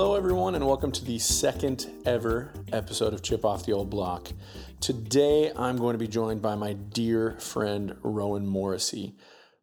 [0.00, 4.28] Hello, everyone, and welcome to the second ever episode of Chip Off the Old Block.
[4.80, 9.16] Today, I'm going to be joined by my dear friend, Rowan Morrissey.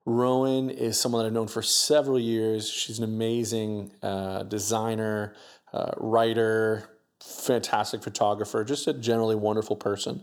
[0.06, 2.70] Rowan is someone that I've known for several years.
[2.70, 5.36] She's an amazing uh, designer,
[5.72, 6.90] uh, writer,
[7.22, 10.22] fantastic photographer, just a generally wonderful person.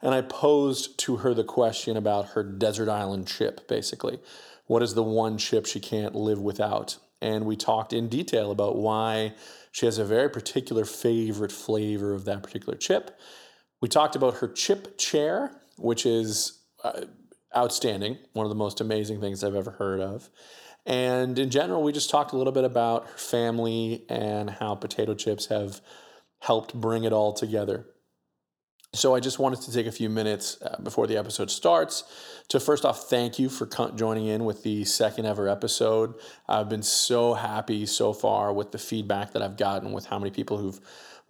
[0.00, 4.18] And I posed to her the question about her desert island chip, basically.
[4.66, 6.96] What is the one chip she can't live without?
[7.22, 9.34] And we talked in detail about why
[9.70, 13.18] she has a very particular favorite flavor of that particular chip.
[13.80, 17.02] We talked about her chip chair, which is uh,
[17.56, 20.28] outstanding, one of the most amazing things I've ever heard of.
[20.84, 25.14] And in general, we just talked a little bit about her family and how potato
[25.14, 25.80] chips have
[26.40, 27.86] helped bring it all together.
[28.94, 32.04] So I just wanted to take a few minutes uh, before the episode starts
[32.48, 36.12] to first off thank you for joining in with the second ever episode.
[36.46, 40.30] I've been so happy so far with the feedback that I've gotten with how many
[40.30, 40.78] people who've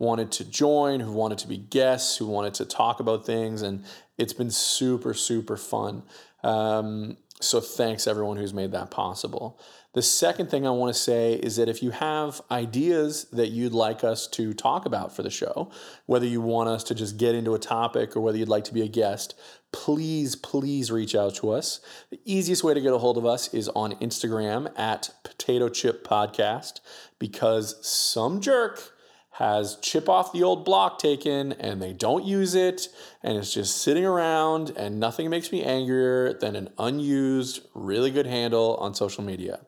[0.01, 3.85] wanted to join, who wanted to be guests, who wanted to talk about things, and
[4.19, 6.03] it's been super super fun.
[6.43, 9.61] Um, so thanks everyone who's made that possible.
[9.95, 13.75] The second thing I want to say is that if you have ideas that you'd
[13.75, 15.71] like us to talk about for the show,
[16.07, 18.73] whether you want us to just get into a topic or whether you'd like to
[18.73, 19.35] be a guest,
[19.71, 21.81] please, please reach out to us.
[22.09, 26.07] The easiest way to get a hold of us is on Instagram at Potato Chip
[26.07, 26.81] Podcast
[27.19, 28.92] because some jerk
[29.33, 32.89] has chip off the old block taken and they don't use it
[33.23, 38.27] and it's just sitting around and nothing makes me angrier than an unused really good
[38.27, 39.61] handle on social media.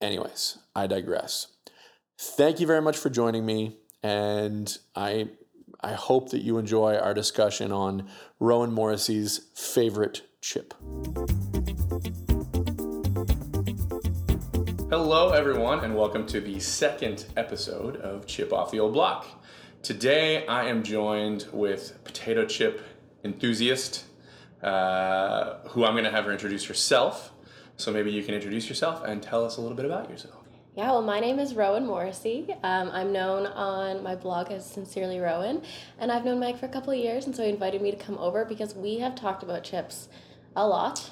[0.00, 1.48] Anyways i digress.
[2.18, 5.28] Thank you very much for joining me and i
[5.80, 8.08] i hope that you enjoy our discussion on
[8.40, 10.74] rowan morrissey's favorite chip
[14.92, 19.26] Hello, everyone, and welcome to the second episode of Chip Off the Old Block.
[19.82, 22.82] Today, I am joined with potato chip
[23.24, 24.04] enthusiast,
[24.62, 27.32] uh, who I'm going to have her introduce herself.
[27.78, 30.44] So maybe you can introduce yourself and tell us a little bit about yourself.
[30.76, 32.54] Yeah, well, my name is Rowan Morrissey.
[32.62, 35.62] Um, I'm known on my blog as Sincerely Rowan,
[36.00, 37.96] and I've known Mike for a couple of years, and so he invited me to
[37.96, 40.10] come over because we have talked about chips
[40.54, 41.08] a lot.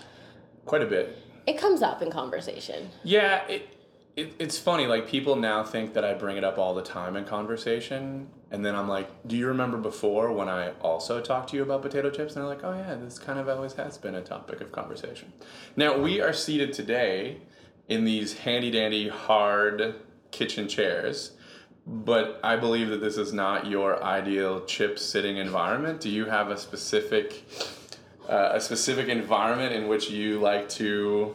[0.67, 1.17] Quite a bit
[1.51, 2.91] it comes up in conversation.
[3.03, 3.77] Yeah, it,
[4.17, 4.87] it, it's funny.
[4.87, 8.65] Like people now think that I bring it up all the time in conversation, and
[8.65, 12.11] then I'm like, "Do you remember before when I also talked to you about potato
[12.11, 14.71] chips?" And they're like, "Oh yeah, this kind of always has been a topic of
[14.71, 15.33] conversation."
[15.77, 17.39] Now we are seated today
[17.89, 19.97] in these handy dandy hard
[20.31, 21.33] kitchen chairs.
[21.87, 26.01] But I believe that this is not your ideal chip sitting environment.
[26.01, 27.45] Do you have a specific
[28.31, 31.35] uh, a specific environment in which you like to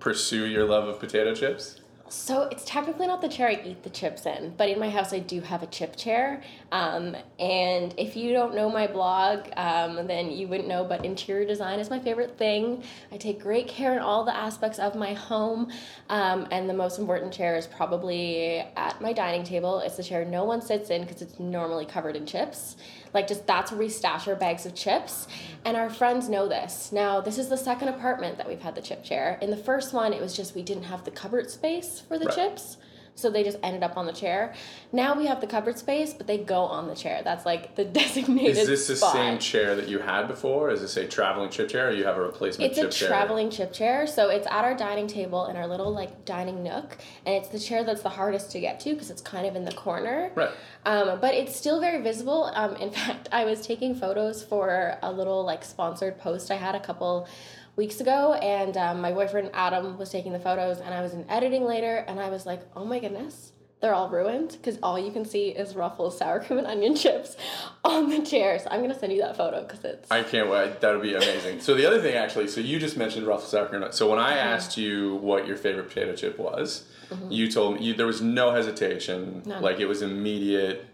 [0.00, 1.80] pursue your love of potato chips?
[2.08, 5.14] So it's technically not the chair I eat the chips in, but in my house
[5.14, 6.42] I do have a chip chair.
[6.70, 11.46] Um, and if you don't know my blog, um, then you wouldn't know, but interior
[11.46, 12.84] design is my favorite thing.
[13.10, 15.70] I take great care in all the aspects of my home.
[16.10, 19.78] Um, and the most important chair is probably at my dining table.
[19.78, 22.76] It's the chair no one sits in because it's normally covered in chips.
[23.14, 25.28] Like just that's where we stash our bags of chips.
[25.64, 26.92] And our friends know this.
[26.92, 29.38] Now, this is the second apartment that we've had the chip chair.
[29.40, 32.26] In the first one, it was just we didn't have the cupboard space for the
[32.26, 32.34] right.
[32.34, 32.76] chips
[33.14, 34.54] so they just ended up on the chair.
[34.90, 37.20] Now we have the cupboard space, but they go on the chair.
[37.22, 38.56] That's like the designated.
[38.56, 39.12] Is this spot.
[39.12, 40.70] the same chair that you had before?
[40.70, 42.70] Is this a traveling chip chair, or you have a replacement?
[42.70, 43.08] It's a chair?
[43.08, 44.06] traveling chip chair.
[44.06, 46.96] So it's at our dining table in our little like dining nook,
[47.26, 49.64] and it's the chair that's the hardest to get to because it's kind of in
[49.64, 50.30] the corner.
[50.34, 50.50] Right.
[50.84, 52.50] Um, but it's still very visible.
[52.54, 56.74] Um, in fact, I was taking photos for a little like sponsored post I had
[56.74, 57.28] a couple
[57.76, 61.28] weeks ago, and um, my boyfriend Adam was taking the photos, and I was in
[61.30, 63.52] editing later, and I was like, oh my goodness,
[63.82, 67.36] they're all ruined because all you can see is Ruffles sour cream and onion chips
[67.84, 68.58] on the chair.
[68.60, 70.10] So I'm gonna send you that photo because it's.
[70.10, 70.80] I can't wait.
[70.80, 71.60] That would be amazing.
[71.60, 73.84] so the other thing, actually, so you just mentioned Ruffles sour cream.
[73.90, 74.48] So when I mm-hmm.
[74.48, 77.32] asked you what your favorite potato chip was, mm-hmm.
[77.32, 79.42] you told me you, there was no hesitation.
[79.44, 79.60] None.
[79.60, 80.86] Like it was immediate,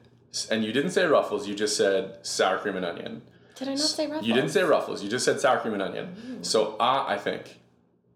[0.51, 1.47] and you didn't say Ruffles.
[1.47, 3.23] You just said sour cream and onion.
[3.59, 4.27] Did I not say ruffles?
[4.27, 5.03] You didn't say ruffles.
[5.03, 6.17] You just said sour cream and onion.
[6.25, 6.47] Mm.
[6.47, 7.59] So uh, I think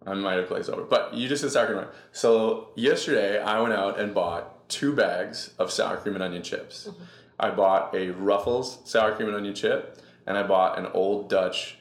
[0.06, 1.98] I might have glazed over, but you just said sour cream and onion.
[2.12, 6.88] So yesterday I went out and bought two bags of sour cream and onion chips.
[6.88, 7.04] Mm-hmm.
[7.40, 11.78] I bought a Ruffles sour cream and onion chip, and I bought an Old Dutch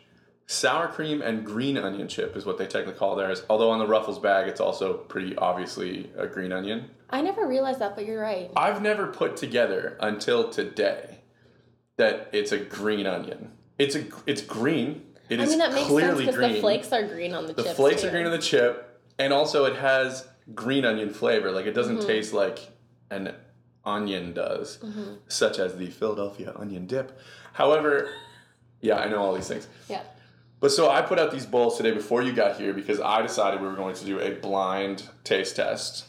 [0.48, 3.44] sour cream and green onion chip is what they technically call theirs.
[3.50, 6.90] Although on the Ruffles bag, it's also pretty obviously a green onion.
[7.10, 8.52] I never realized that, but you're right.
[8.56, 11.21] I've never put together until today
[12.01, 13.51] that it's a green onion.
[13.77, 15.03] It's a it's green.
[15.30, 17.53] It I is mean that makes clearly sense because the flakes are green on the,
[17.53, 18.07] the flakes too.
[18.07, 21.51] are green on the chip, and also it has green onion flavor.
[21.51, 22.07] Like it doesn't mm-hmm.
[22.07, 22.59] taste like
[23.12, 23.36] an
[23.86, 25.13] onion does, Mm-hmm.
[25.27, 27.19] such as the Philadelphia onion dip.
[27.53, 28.09] However,
[28.81, 29.68] yeah, I know all these things.
[29.88, 30.01] Yeah.
[30.59, 33.62] But so I put out these bowls today before you got here because I decided
[33.62, 36.06] we were going to do a blind taste test.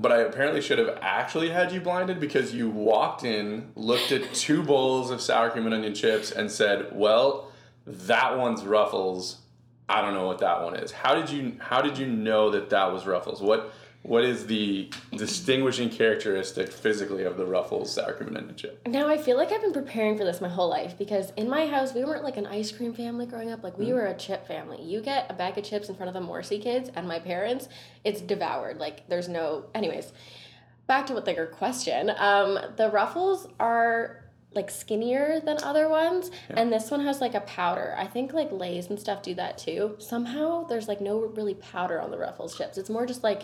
[0.00, 4.32] But I apparently should have actually had you blinded because you walked in, looked at
[4.32, 7.50] two bowls of sour cream and onion chips, and said, "Well,
[7.84, 9.38] that one's Ruffles.
[9.88, 12.70] I don't know what that one is." How did you How did you know that
[12.70, 13.42] that was Ruffles?
[13.42, 13.72] What
[14.02, 18.86] What is the distinguishing characteristic physically of the Ruffles sour cream and onion chip?
[18.86, 21.66] Now I feel like I've been preparing for this my whole life because in my
[21.66, 23.62] house we weren't like an ice cream family growing up.
[23.62, 24.82] Like we were a chip family.
[24.82, 27.68] You get a bag of chips in front of the Morrissey kids and my parents,
[28.04, 28.78] it's devoured.
[28.78, 29.66] Like there's no.
[29.74, 30.12] Anyways,
[30.86, 32.10] back to what the question.
[32.16, 34.24] Um, the Ruffles are
[34.54, 37.94] like skinnier than other ones, and this one has like a powder.
[37.98, 39.96] I think like Lay's and stuff do that too.
[39.98, 42.78] Somehow there's like no really powder on the Ruffles chips.
[42.78, 43.42] It's more just like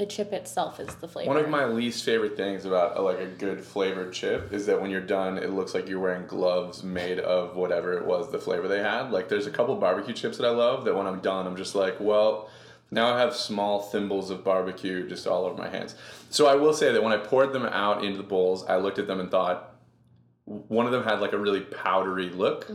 [0.00, 1.28] the chip itself is the flavor.
[1.28, 4.80] One of my least favorite things about a, like a good flavored chip is that
[4.80, 8.38] when you're done, it looks like you're wearing gloves made of whatever it was the
[8.38, 9.12] flavor they had.
[9.12, 11.74] Like there's a couple barbecue chips that I love that when I'm done, I'm just
[11.74, 12.48] like, well,
[12.90, 15.94] now I have small thimbles of barbecue just all over my hands.
[16.30, 18.98] So I will say that when I poured them out into the bowls, I looked
[18.98, 19.76] at them and thought
[20.46, 22.68] one of them had like a really powdery look,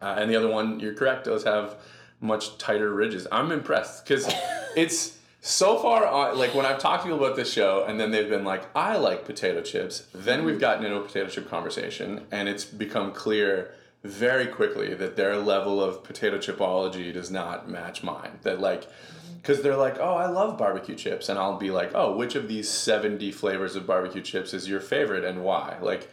[0.00, 1.76] uh, and the other one, you're correct, does have
[2.20, 3.26] much tighter ridges.
[3.30, 4.26] I'm impressed because
[4.76, 6.38] it's so far on.
[6.38, 8.96] Like when I've talked to people about this show, and then they've been like, "I
[8.96, 10.60] like potato chips." Then we've mm-hmm.
[10.60, 15.82] gotten into a potato chip conversation, and it's become clear very quickly that their level
[15.82, 18.38] of potato chipology does not match mine.
[18.42, 18.84] That like.
[18.84, 19.16] Mm-hmm.
[19.40, 21.30] Because they're like, oh, I love barbecue chips.
[21.30, 24.80] And I'll be like, oh, which of these 70 flavors of barbecue chips is your
[24.80, 25.78] favorite and why?
[25.80, 26.10] Like,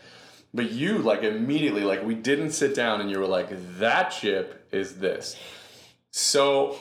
[0.54, 4.68] but you like immediately like we didn't sit down and you were like that chip
[4.72, 5.36] is this.
[6.12, 6.80] So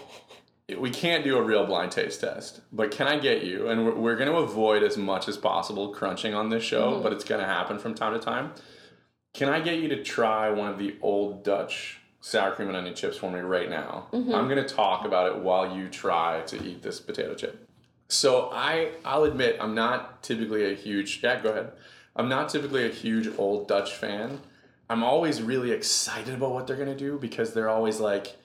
[0.79, 3.69] we can't do a real blind taste test, but can I get you?
[3.69, 7.03] And we're, we're going to avoid as much as possible crunching on this show, mm-hmm.
[7.03, 8.53] but it's going to happen from time to time.
[9.33, 12.95] Can I get you to try one of the old Dutch sour cream and onion
[12.97, 14.09] chips for me right now?
[14.13, 14.35] Mm-hmm.
[14.35, 17.69] I'm going to talk about it while you try to eat this potato chip.
[18.09, 21.73] So I I'll admit I'm not typically a huge yeah go ahead.
[22.15, 24.41] I'm not typically a huge old Dutch fan.
[24.89, 28.37] I'm always really excited about what they're gonna do because they're always like,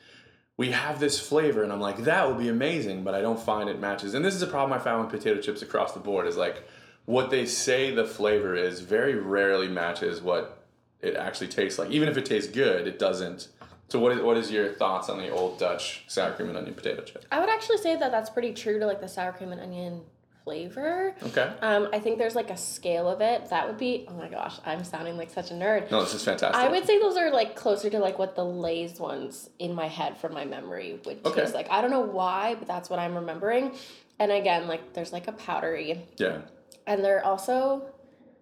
[0.62, 3.68] we have this flavor, and I'm like, that will be amazing, but I don't find
[3.68, 4.14] it matches.
[4.14, 6.64] And this is a problem I found with potato chips across the board is like
[7.06, 10.64] what they say the flavor is very rarely matches what
[11.02, 11.90] it actually tastes like.
[11.90, 13.48] Even if it tastes good, it doesn't.
[13.88, 16.76] So what is what is your thoughts on the old Dutch sour cream and onion
[16.76, 17.26] potato chip?
[17.32, 20.02] I would actually say that that's pretty true to like the sour cream and onion
[20.44, 21.16] flavor.
[21.24, 21.52] Okay.
[21.62, 23.50] Um, I think there's like a scale of it.
[23.50, 25.92] That would be oh my gosh, I'm sounding like such a nerd.
[25.92, 26.56] No, this is fantastic.
[26.56, 29.88] I would say those are like closer to like what the Lay's ones in my
[29.88, 31.42] head from my memory would Okay.
[31.42, 31.70] taste like.
[31.70, 33.76] I don't know why, but that's what I'm remembering.
[34.20, 36.42] And again, like there's like a powdery, Yeah.
[36.88, 37.84] and they're also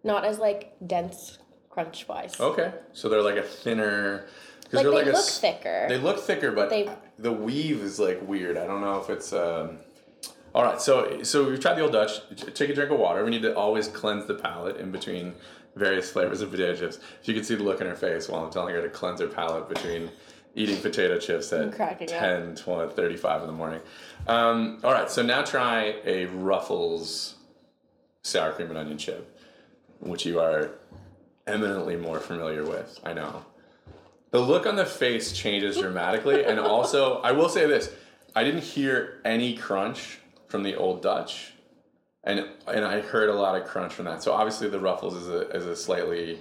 [0.04, 1.38] not as like dense
[1.70, 2.40] crunch wise.
[2.40, 2.74] Okay.
[2.94, 4.26] So they're like a thinner.
[4.72, 5.86] like they a look thicker.
[5.90, 8.58] They look thicker, but They- the weave is like weird.
[8.58, 9.34] I don't know if it's.
[9.34, 9.80] Um...
[10.60, 10.82] All right.
[10.82, 12.20] So so we've tried the old Dutch.
[12.54, 13.24] Take a drink of water.
[13.24, 15.34] We need to always cleanse the palate in between
[15.78, 17.00] various flavors of potato chips.
[17.22, 19.22] If you can see the look in her face while I'm telling her to cleanse
[19.22, 20.10] her palate between
[20.56, 23.80] eating potato chips at cracking 10, 20, 35 in the morning.
[24.28, 25.10] Um, all right.
[25.10, 27.36] So now try a Ruffles
[28.24, 29.40] sour cream and onion chip,
[30.02, 30.72] which you are
[31.48, 33.00] eminently more familiar with.
[33.06, 33.46] I know.
[34.32, 37.94] The look on the face changes dramatically, and also I will say this:
[38.36, 40.19] I didn't hear any crunch
[40.50, 41.54] from the old Dutch,
[42.24, 44.22] and and I heard a lot of crunch from that.
[44.22, 46.40] So obviously the Ruffles is a is a slightly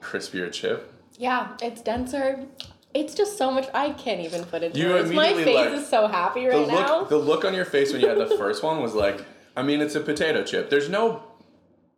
[0.00, 0.92] crispier chip.
[1.18, 2.46] Yeah, it's denser.
[2.94, 3.68] It's just so much.
[3.74, 4.74] I can't even put it.
[4.74, 5.10] You words.
[5.12, 7.04] My face like- is so happy The right look now.
[7.04, 9.24] the look on your face when you had the first one was like,
[9.56, 10.70] I mean, it's a potato chip.
[10.70, 11.22] There's no,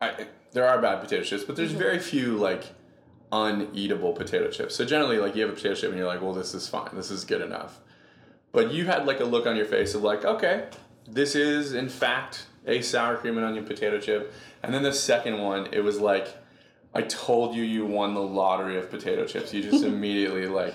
[0.00, 1.62] I, there are bad potato chips, but Mm-hmm.
[1.62, 2.64] there's very few like
[3.30, 4.74] uneatable potato chips.
[4.74, 6.90] So generally, like you have a potato chip and you're like, well, this is fine.
[6.94, 7.78] This is good enough.
[8.52, 10.64] But you had like a look on your face of like, okay,
[11.06, 14.32] this is in fact a sour cream and onion potato chip.
[14.62, 16.28] And then the second one, it was like,
[16.94, 19.54] I told you you won the lottery of potato chips.
[19.54, 20.74] You just immediately like,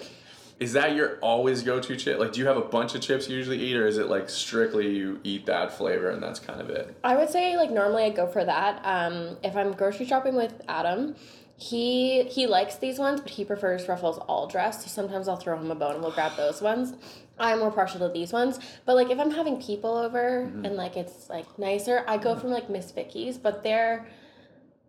[0.59, 2.17] is that your always go-to chip?
[2.17, 4.29] Like, do you have a bunch of chips you usually eat, or is it like
[4.29, 6.95] strictly you eat that flavor and that's kind of it?
[7.03, 8.81] I would say like normally I go for that.
[8.85, 11.15] Um, if I'm grocery shopping with Adam,
[11.57, 14.81] he he likes these ones, but he prefers Ruffles all dressed.
[14.81, 16.93] So sometimes I'll throw him a bone and we'll grab those ones.
[17.39, 20.65] I'm more partial to these ones, but like if I'm having people over Mm-hmm.
[20.65, 24.05] and like it's like nicer, I go from like Miss Vickie's, but they're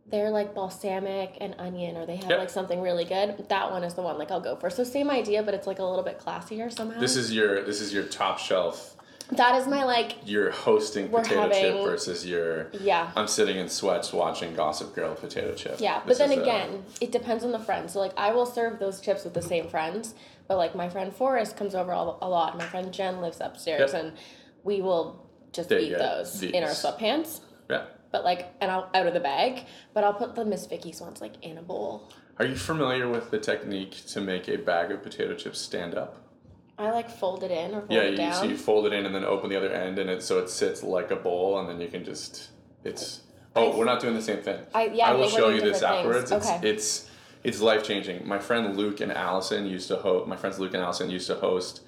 [0.08, 2.38] they're like balsamic and onion, or they have Yep.
[2.38, 3.46] like something really good.
[3.48, 4.70] That one is the one like I'll go for.
[4.70, 7.00] So same idea, but it's like a little bit classier somehow.
[7.00, 8.95] This is your this is your top shelf
[9.32, 10.18] That is my like.
[10.24, 13.10] you're hosting potato chip versus your Yeah.
[13.16, 15.76] I'm sitting in sweats watching Gossip Girl potato chip.
[15.80, 18.32] Yeah, but This then a- uh, again, it depends on the friend So like, I
[18.32, 20.14] will serve those chips with the same friends,
[20.46, 22.56] but like my friend Forrest comes over a a lot.
[22.56, 24.02] My friend Jen lives upstairs, Yep.
[24.04, 24.12] and
[24.62, 27.40] we will just There eat those in our sweatpants.
[27.68, 27.86] yeah.
[28.12, 29.64] But like, and I'll out of the bag.
[29.92, 32.08] But I'll put the Miss Vickie's ones like in a bowl.
[32.38, 36.16] Are you familiar with the technique to make a bag of potato chips stand up?
[36.78, 38.34] I like fold it in or fold Yeah, it you, down.
[38.34, 40.50] so you fold it in and then open the other end, and it so it
[40.50, 42.50] sits like a bowl, and then you can just
[42.84, 43.22] it's.
[43.58, 44.60] Oh, we're not doing the same thing.
[44.74, 46.30] I- yeah, I I will show you this different things.
[46.30, 46.32] afterwards.
[46.32, 46.68] It's Okay.
[46.68, 47.10] it's
[47.44, 48.26] it's life changing.
[48.28, 50.26] My friend Luke and Allison used to host.
[50.28, 51.80] My friends Luke and Allison used to host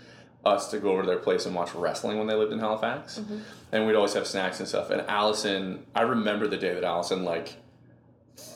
[0.47, 3.19] us to go over to their place and watch wrestling when they lived in Halifax,
[3.19, 3.39] Mm-hmm.
[3.73, 4.89] and we'd always have snacks and stuff.
[4.89, 7.57] And Allison, I remember the day that Allison like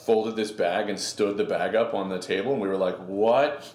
[0.06, 2.96] folded this bag and stood the bag up on the table, and we were like,
[3.06, 3.70] "What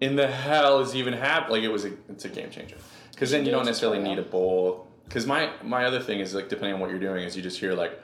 [0.00, 2.76] in the hell is even happening?" Like it was a it's a game changer
[3.12, 4.86] because then you don't necessarily need a bowl.
[5.04, 7.58] Because my my other thing is like depending on what you're doing is you just
[7.58, 7.98] hear like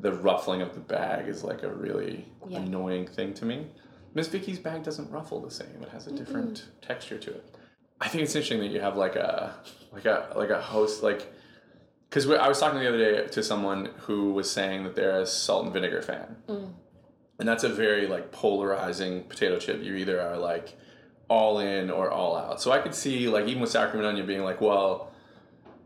[0.00, 2.58] the ruffling of the bag is like a really Yeah.
[2.60, 3.66] annoying thing to me.
[4.14, 7.54] Miss Vickie's bag doesn't ruffle the same; it has a different texture to it.
[8.00, 9.54] I think it's interesting that you have like a
[9.92, 11.32] like a like a host like
[12.08, 15.26] because I was talking the other day to someone who was saying that they're a
[15.26, 19.82] salt and vinegar fan, and that's a very like polarizing potato chip.
[19.82, 20.74] You either are like
[21.28, 22.60] all in or all out.
[22.60, 25.12] So I could see like even with sour cream and onion being like, well,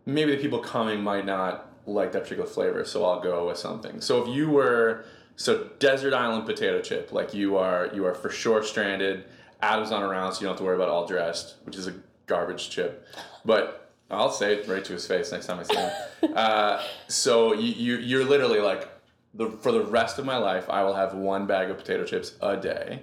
[0.07, 4.01] maybe the people coming might not like that particular flavor, so I'll go with something.
[4.01, 5.05] So if you were
[5.37, 9.25] so desert island potato chip, like you are you are for sure stranded.
[9.61, 11.95] Adam's not around, so you don't have to worry about all dressed, which is a
[12.27, 13.07] garbage chip.
[13.45, 15.91] But I'll say it right to his face next time I see him.
[16.37, 18.89] uh, so you, you you're literally like
[19.35, 22.35] the for the rest of my life, I will have one bag of potato chips
[22.41, 23.03] a day.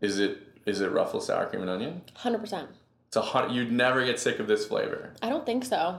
[0.00, 2.02] Is it is it ruffled sour cream and onion?
[2.14, 2.68] Hundred percent.
[3.08, 5.12] It's a hun- you'd never get sick of this flavor.
[5.22, 5.98] I don't think so.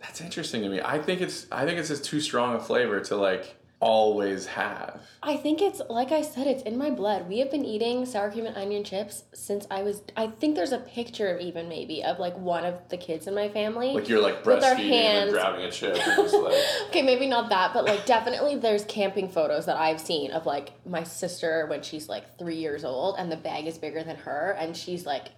[0.00, 0.80] That's interesting to me.
[0.84, 4.98] I think it's I think it's just too strong a flavor to like always have.
[5.22, 7.28] I think it's like I said, it's in my blood.
[7.28, 10.02] We have been eating sour cream and onion chips since I was.
[10.16, 13.34] I think there's a picture of even maybe of like one of the kids in
[13.34, 13.92] my family.
[13.92, 16.54] Like you're like breastfeeding and grabbing a chip just like
[16.88, 20.72] okay, maybe not that, but like definitely there's camping photos that I've seen of like
[20.86, 24.56] my sister when she's like three years old and the bag is bigger than her
[24.58, 25.28] and she's like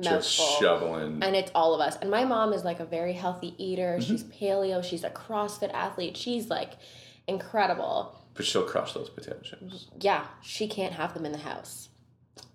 [0.00, 1.22] just shoveling.
[1.22, 1.96] and it's all of us.
[2.00, 3.96] And my mom is like a very healthy eater.
[3.98, 4.12] Mm-hmm.
[4.12, 4.84] She's paleo.
[4.84, 6.16] She's a CrossFit athlete.
[6.16, 6.74] She's like
[7.26, 8.16] incredible.
[8.34, 9.86] But she'll crush those potato chips.
[9.98, 11.88] Yeah, she can't have them in the house.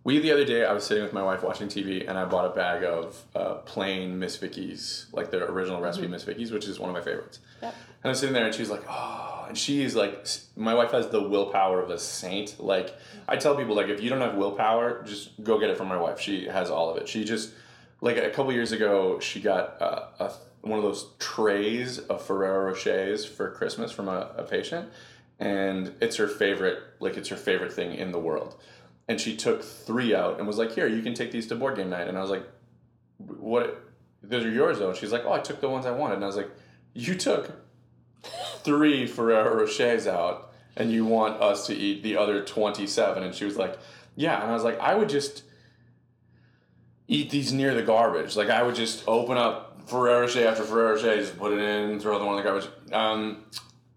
[0.03, 2.45] We the other day I was sitting with my wife watching TV and I bought
[2.45, 6.79] a bag of uh, plain Miss Vickie's, like the original recipe Miss Vickie's, which is
[6.79, 7.39] one of my favorites.
[7.61, 7.75] Yep.
[8.03, 10.25] And I'm sitting there and she's like, oh, and she's like,
[10.55, 12.59] my wife has the willpower of a saint.
[12.59, 12.95] Like,
[13.27, 15.97] I tell people, like, if you don't have willpower, just go get it from my
[15.97, 16.19] wife.
[16.19, 17.07] She has all of it.
[17.07, 17.51] She just,
[17.99, 22.71] like, a couple years ago, she got uh, a, one of those trays of Ferrero
[22.71, 24.89] Rochers for Christmas from a, a patient.
[25.39, 28.55] And it's her favorite, like, it's her favorite thing in the world.
[29.07, 31.75] And she took three out and was like, here, you can take these to board
[31.75, 32.07] game night.
[32.07, 32.47] And I was like,
[33.17, 33.83] what?
[34.21, 34.89] Those are yours, though.
[34.89, 36.15] And she's like, oh, I took the ones I wanted.
[36.15, 36.51] And I was like,
[36.93, 37.51] you took
[38.63, 43.45] three Ferrero Rochers out and you want us to eat the other 27 and she
[43.45, 43.77] was like
[44.15, 45.43] yeah and I was like I would just
[47.07, 50.95] eat these near the garbage like I would just open up Ferrero Rocher after Ferrero
[50.95, 52.69] Rocher just put it in throw the one in the garbage.
[52.91, 53.45] Um,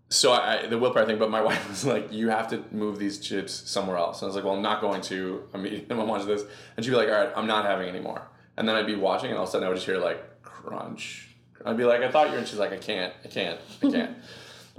[0.09, 2.99] so I, I the willpower thing but my wife was like you have to move
[2.99, 4.23] these chips somewhere else.
[4.23, 6.45] And I was like well I'm not going to I'm eating them I'm watching this.
[6.77, 8.29] And she'd be like all right I'm not having any more.
[8.57, 10.43] And then I'd be watching and all of a sudden I would just hear like
[10.43, 11.29] crunch.
[11.65, 13.91] I'd be like I thought you were and she's like I can't I can't I
[13.91, 14.17] can't.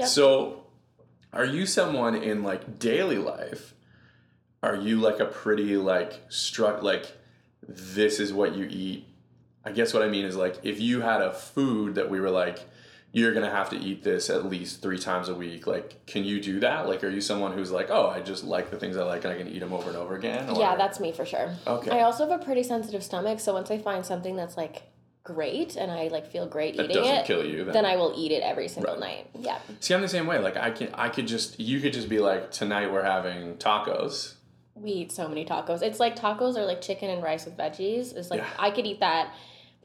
[0.03, 0.65] So,
[1.31, 3.73] are you someone in like daily life?
[4.61, 7.11] Are you like a pretty like struck like
[7.67, 9.07] this is what you eat?
[9.65, 12.29] I guess what I mean is like if you had a food that we were
[12.29, 12.59] like
[13.11, 15.65] you're gonna have to eat this at least three times a week.
[15.65, 16.85] Like, can you do that?
[16.85, 19.31] Like, are you someone who's like, oh, I just like the things I like and
[19.33, 20.49] I can eat them over and over again?
[20.49, 21.55] Or- Yeah, that's me for sure.
[21.65, 21.91] Okay.
[21.91, 24.83] I also have a pretty sensitive stomach, so once I find something that's like
[25.23, 27.63] great and I like feel great that eating it, kill you.
[27.63, 27.71] Then.
[27.73, 28.99] then I will eat it every single Right.
[28.99, 29.27] night.
[29.39, 29.59] Yeah.
[29.79, 30.39] See, I'm the same way.
[30.39, 34.33] Like, I can, I could just, you could just be like, tonight we're having tacos.
[34.75, 35.81] We eat so many tacos.
[35.81, 38.13] It's like tacos are like chicken and rice with veggies.
[38.13, 38.49] It's like Yeah.
[38.59, 39.33] I could eat that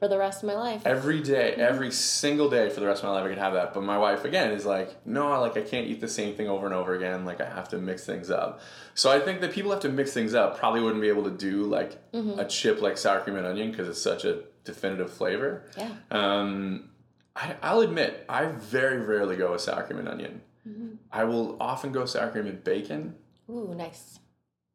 [0.01, 0.81] for the rest of my life.
[0.83, 1.61] every day, mm-hmm.
[1.61, 3.71] every single day for the rest of my life, I can have that.
[3.71, 6.65] But my wife again is like, no, like I can't eat the same thing over
[6.65, 7.23] and over again.
[7.23, 8.61] Like I have to mix things up.
[8.95, 10.57] So I think that people have to mix things up.
[10.57, 12.39] Probably wouldn't be able to do like mm-hmm.
[12.39, 15.65] a chip like sour cream and onion because it's such a definitive flavor.
[15.77, 15.91] Yeah.
[16.09, 16.89] Um,
[17.35, 20.41] I, I'll admit, I very rarely go with sour cream and onion.
[20.67, 20.95] Mm-hmm.
[21.11, 23.13] I will often go sour cream and bacon,
[23.51, 24.19] Ooh, nice.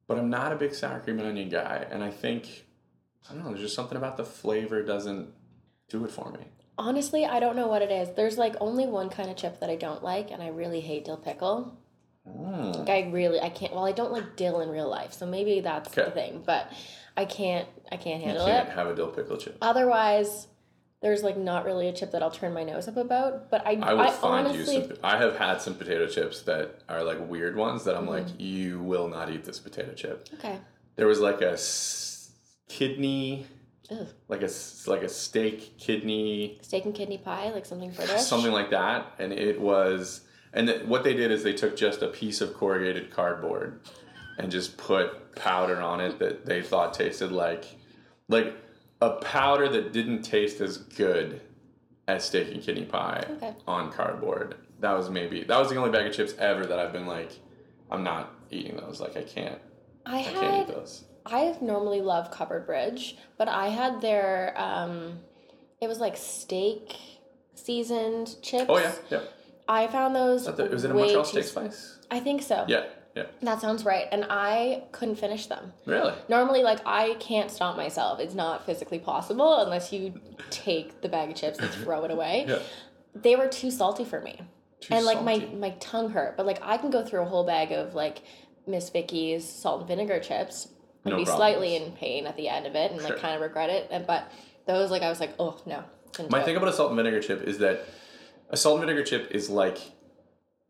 [0.06, 1.84] but I'm not a big sour cream and onion guy.
[1.90, 2.65] And I think,
[3.30, 5.28] I don't know, there's just something about the flavor doesn't
[5.88, 6.40] do it for me.
[6.78, 8.10] Honestly, I don't know what it is.
[8.14, 11.04] There's like only one kind of chip that I don't like, and I really hate
[11.06, 11.76] dill pickle.
[12.28, 12.76] Mm.
[12.80, 13.72] Like I really, I can't.
[13.72, 16.42] Well, I don't like dill in real life, so maybe that's the thing.
[16.44, 16.70] But
[17.16, 18.74] I can't, I can't handle You can't it.
[18.74, 19.56] have a dill pickle chip.
[19.62, 20.48] Otherwise,
[21.02, 23.48] there's like not really a chip that I'll turn my nose up about.
[23.50, 24.96] But I, I will I find honestly, you some.
[25.02, 28.10] I have had some potato chips that are like weird ones that I'm Mm-hmm.
[28.10, 30.28] like, you will not eat this potato chip.
[30.34, 30.58] okay.
[30.96, 31.56] There was like a
[32.68, 33.46] kidney,
[33.90, 34.06] Ugh.
[34.28, 34.50] like a
[34.86, 38.22] like a steak kidney, Steak and kidney pie, like something British.
[38.22, 40.22] something like that, and it was.
[40.52, 43.80] And th- what they did is they took just a piece of corrugated cardboard
[44.38, 47.64] and just put powder on it that they thought tasted like
[48.28, 48.54] like
[49.02, 51.42] a powder that didn't taste as good
[52.08, 53.54] as steak and kidney pie Okay.
[53.66, 54.54] on cardboard.
[54.80, 57.32] That was maybe that was the only bag of chips ever that I've been like,
[57.90, 58.98] I'm not eating those.
[59.00, 59.58] Like I can't,
[60.06, 61.04] I I can't eat those.
[61.26, 65.18] I normally love Covered Bridge, but I had their um
[65.80, 66.96] it was like steak
[67.54, 68.66] seasoned chips.
[68.68, 69.20] Oh yeah, yeah.
[69.68, 71.98] I found those that was it a way Montreal steak spice?
[72.10, 72.64] I think so.
[72.68, 72.84] Yeah,
[73.16, 73.24] yeah.
[73.42, 74.06] That sounds right.
[74.12, 75.72] And I couldn't finish them.
[75.86, 76.14] Really?
[76.28, 78.20] Normally like I can't stop myself.
[78.20, 82.46] It's not physically possible unless you take the bag of chips and throw it away.
[82.48, 82.60] Yeah.
[83.14, 84.40] They were too salty for me.
[84.80, 85.46] Too and like salty.
[85.46, 86.36] my my tongue hurt.
[86.36, 88.22] But like I can go through a whole bag of like
[88.66, 90.68] Miss Vickie's salt and vinegar chips
[91.10, 91.36] No be problems.
[91.36, 93.10] slightly in pain at the end of it and Sure.
[93.10, 93.88] like kind of regret it.
[93.90, 94.30] And but
[94.66, 95.82] those like I was like, oh no.
[96.30, 97.84] My thing about a salt and vinegar chip is that
[98.50, 99.78] a salt and vinegar chip is like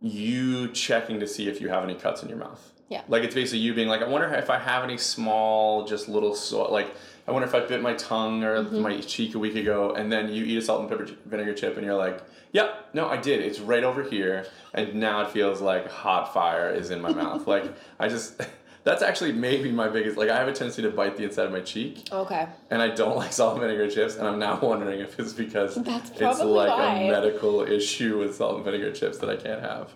[0.00, 2.72] you checking to see if you have any cuts in your mouth.
[2.88, 3.02] Yeah.
[3.08, 6.34] Like it's basically you being like, I wonder if I have any small, just little
[6.34, 6.94] so like
[7.26, 8.80] I wonder if I bit my tongue or Mm-hmm.
[8.80, 11.54] my cheek a week ago, and then you eat a salt and pepper ch- vinegar
[11.54, 13.40] chip, and you're like, Yep, no, I did.
[13.40, 17.44] It's right over here, and now it feels like hot fire is in my mouth.
[17.54, 17.64] Like
[17.98, 18.40] I just,
[18.86, 20.16] that's actually maybe my biggest.
[20.16, 22.46] Like I have a tendency to bite the inside of my cheek, Okay.
[22.70, 25.76] and I don't like salt and vinegar chips, and I'm now wondering if it's because
[25.76, 25.86] it's
[26.20, 26.94] like why.
[27.00, 29.92] a medical issue with salt and vinegar chips that I can't have.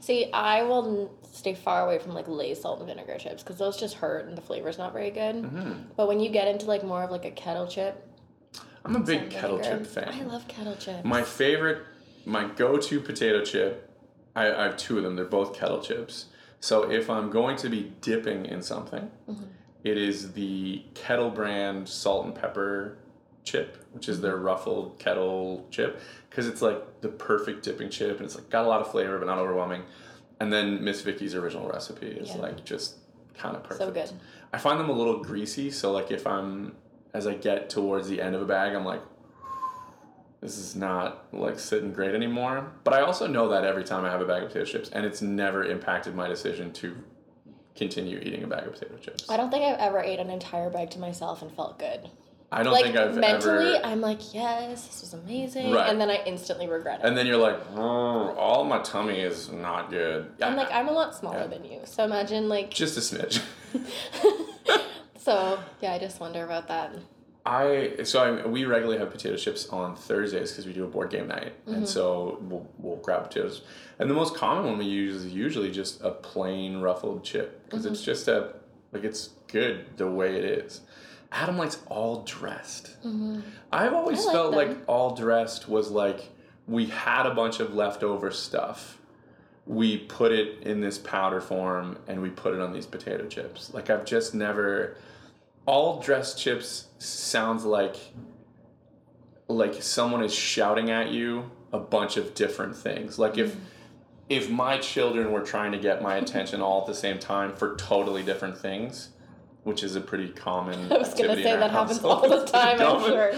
[0.00, 3.76] See, I will stay far away from like Lay's salt and vinegar chips because those
[3.78, 5.36] just hurt and the flavor's not very good.
[5.36, 5.72] Mm-hmm.
[5.94, 8.08] But when you get into like more of like a kettle chip,
[8.86, 10.14] I'm a big kettle vinegar- chip fan.
[10.18, 11.04] I love kettle chips.
[11.04, 11.82] My favorite,
[12.24, 13.90] my go-to potato chip,
[14.34, 15.14] I, I have two of them.
[15.14, 16.26] They're both kettle chips.
[16.64, 19.44] So if I'm going to be dipping in something, Mm-hmm.
[19.84, 22.96] it is the Kettle brand salt and pepper
[23.44, 26.00] chip, which is their ruffled kettle chip,
[26.30, 29.18] because it's like the perfect dipping chip, and it's like got a lot of flavor
[29.18, 29.82] but not overwhelming.
[30.40, 32.36] And then Miss Vickie's original recipe is Yeah.
[32.40, 32.96] like just
[33.34, 33.80] kind of perfect.
[33.86, 34.10] so good.
[34.54, 36.72] I find them a little greasy, so like if I'm
[37.12, 39.02] as I get towards the end of a bag, I'm like,
[40.44, 42.70] this is not like sitting great anymore.
[42.84, 45.06] But I also know that every time I have a bag of potato chips, and
[45.06, 46.94] it's never impacted my decision to
[47.74, 49.24] continue eating a bag of potato chips.
[49.30, 52.10] I don't think I've ever ate an entire bag to myself and felt good.
[52.52, 53.86] I don't like think I've mentally, ever.
[53.86, 55.88] I'm like, yes, this was amazing, Right.
[55.88, 57.06] and then I instantly regret it.
[57.06, 60.30] And then you're like, "Oh, all my tummy is not good.
[60.42, 61.46] I'm like, I'm a lot smaller Yeah.
[61.46, 62.68] than you, so imagine like.
[62.70, 63.42] just a smidge.
[65.18, 66.92] so yeah, I just wonder about that.
[67.46, 71.10] I so I, we regularly have potato chips on Thursdays because we do a board
[71.10, 71.84] game night, and mm-hmm.
[71.84, 73.62] so we'll, we'll grab potatoes.
[73.98, 77.84] And the most common one we use is usually just a plain ruffled chip because
[77.84, 78.06] it's mm-hmm.
[78.06, 78.54] just a
[78.92, 80.80] like it's good the way it is.
[81.32, 82.96] Adam likes all dressed.
[83.00, 83.40] Mm-hmm.
[83.72, 84.68] I've always like felt them.
[84.68, 86.30] like all dressed was like
[86.66, 88.98] we had a bunch of leftover stuff.
[89.66, 93.74] We put it in this powder form and we put it on these potato chips.
[93.74, 94.96] Like I've just never
[95.66, 97.96] all dressed chips sounds like
[99.48, 103.18] like someone is shouting at you a bunch of different things.
[103.18, 103.60] Like if mm.
[104.28, 107.76] if my children were trying to get my attention all at the same time for
[107.76, 109.10] totally different things,
[109.64, 112.80] which is a pretty common I was gonna say that happens all the time.
[112.80, 113.32] I'm sure.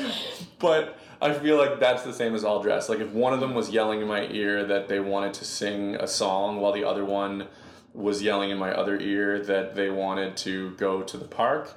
[0.58, 2.88] But I feel like that's the same as all dress.
[2.88, 5.96] Like if one of them was yelling in my ear that they wanted to sing
[5.96, 7.48] a song while the other one
[7.94, 11.74] was yelling in my other ear that they wanted to go to the park,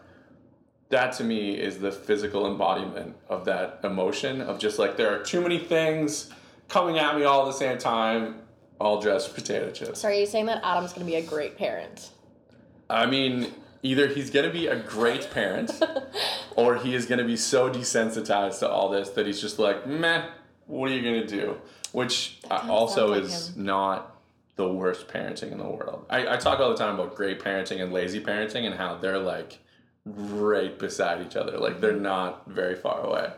[0.90, 5.24] that to me is the physical embodiment of that emotion of just like there are
[5.24, 6.32] too many things
[6.68, 8.42] coming at me all at the same time,
[8.80, 10.02] all dressed potato chips.
[10.02, 12.12] So are you saying that Adam's gonna be a great parent?
[12.90, 15.72] I mean, either he's going to be a great parent
[16.56, 19.86] or he is going to be so desensitized to all this that he's just like,
[19.88, 20.26] meh,
[20.68, 21.56] what are you going to do?
[21.92, 23.66] Which also like is him.
[23.66, 24.16] not
[24.56, 26.06] the worst parenting in the world.
[26.10, 29.20] I, I talk all the time about great parenting and lazy parenting and how they're
[29.20, 29.60] like
[30.16, 31.58] right beside each other.
[31.58, 32.04] Like they're mm-hmm.
[32.04, 33.32] not very far away.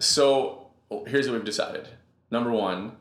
[0.00, 0.68] So
[1.06, 1.88] here's what we've decided.
[2.30, 2.96] Number one,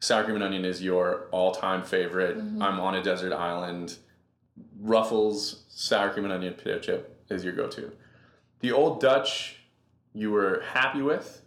[0.00, 2.38] sour cream and onion is your all-time favorite.
[2.38, 2.62] Mm-hmm.
[2.62, 3.96] I'm on a desert island.
[4.80, 7.92] Ruffles sour cream and onion potato chip is your go-to.
[8.60, 9.56] The old Dutch,
[10.12, 11.42] you were happy with.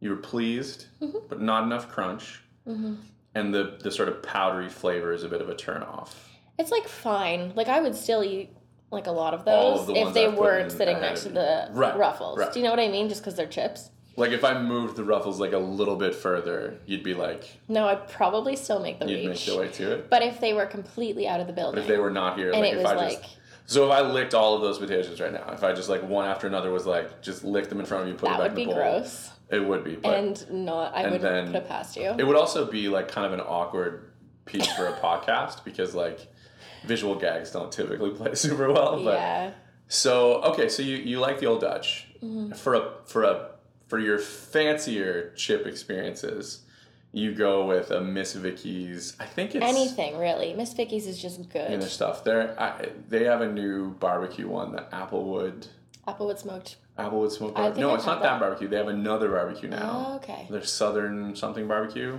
[0.00, 1.18] you were pleased, Mm-hmm.
[1.28, 2.94] but not enough crunch, mm-hmm.
[3.34, 6.30] and the the sort of powdery flavor is a bit of a turn off.
[6.58, 7.52] It's like fine.
[7.54, 8.50] Like I would still eat
[8.90, 11.68] like a lot of those of the if they I've weren't sitting next to the.
[11.72, 12.38] Right, ruffles.
[12.38, 12.52] right.
[12.52, 13.08] Do you know what I mean?
[13.08, 13.90] Just because they're chips.
[14.18, 17.86] Like if I moved the ruffles like a little bit further, you'd be like No,
[17.86, 19.46] I'd probably still make the you'd make reach.
[19.46, 20.08] the way to it.
[20.10, 22.50] But if they were completely out of the building, But if they were not here,
[22.52, 23.36] and like it if was I like just
[23.68, 26.24] so if I licked all of those potatoes right now, if I just like one
[26.26, 28.42] after another was like just lick them in front of you, put that it back
[28.42, 29.96] would in be the bowl, gross it would be.
[29.96, 30.94] But and not.
[30.96, 32.14] I and wouldn't then- put it past you.
[32.18, 34.12] It would also be like kind of an awkward
[34.46, 36.26] piece for a podcast because like
[36.86, 39.02] visual gags don't typically play super well.
[39.02, 39.50] But yeah.
[39.88, 42.52] so okay, so you you like the old Dutch Mm-hmm.
[42.54, 43.50] for a for a
[43.88, 46.62] for your fancier chip experiences.
[47.12, 49.14] You go with a Miss Vickie's.
[49.20, 50.52] I think it's Anything really.
[50.54, 51.70] Miss Vickie's is just good.
[51.80, 52.24] their stuff.
[52.24, 55.68] They're I, they have a new barbecue one, the Applewood
[56.08, 56.76] Applewood smoked.
[56.98, 57.82] Applewood smoked I barbecue.
[57.84, 58.30] No, I've it's not that.
[58.32, 58.40] that.
[58.40, 58.68] barbecue.
[58.68, 60.06] They have another barbecue now.
[60.08, 60.46] Oh, okay.
[60.50, 62.18] Their Southern something barbecue,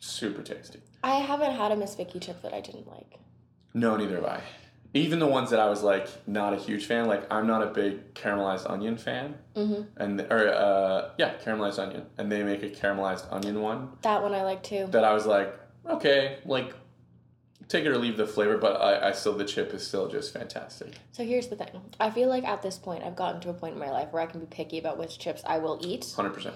[0.00, 0.80] super tasty.
[1.02, 3.18] I haven't had a Miss Vickie chip that I didn't like.
[3.74, 4.40] No, neither have I.
[4.94, 7.66] Even the ones that I was like not a huge fan, like I'm not a
[7.66, 12.70] big caramelized onion fan, hmm and or uh, yeah, caramelized onion, and they make a
[12.70, 14.86] caramelized onion one That one I like too.
[14.90, 15.54] that I was like,
[15.86, 16.72] okay, like
[17.68, 20.32] take it or leave the flavor, but I, I still the chip is still just
[20.32, 20.94] fantastic.
[21.12, 21.68] So here's the thing.
[22.00, 24.22] I feel like at this point I've gotten to a point in my life where
[24.22, 26.54] I can be picky about which chips I will eat Hundred percent,